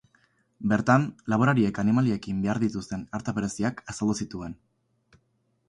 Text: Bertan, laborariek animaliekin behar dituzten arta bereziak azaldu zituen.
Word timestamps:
Bertan, 0.69 1.03
laborariek 1.33 1.81
animaliekin 1.83 2.41
behar 2.47 2.61
dituzten 2.65 3.05
arta 3.19 3.37
bereziak 3.39 3.87
azaldu 3.95 4.19
zituen. 4.25 4.57